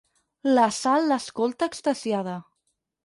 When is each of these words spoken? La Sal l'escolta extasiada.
La 0.53 0.63
Sal 0.77 1.05
l'escolta 1.11 1.71
extasiada. 1.73 2.39